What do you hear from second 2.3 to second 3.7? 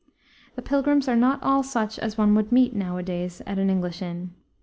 would meet nowadays at an